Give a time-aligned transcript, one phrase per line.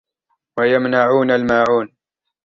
[0.59, 1.95] ويمنعون الماعون